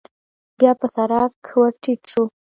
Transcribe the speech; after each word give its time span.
بيا 0.59 0.71
په 0.79 0.87
سړک 0.95 1.33
ور 1.59 1.71
ټيټ 1.81 2.01
شو. 2.11 2.23